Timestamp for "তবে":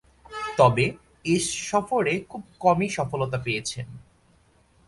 0.57-0.85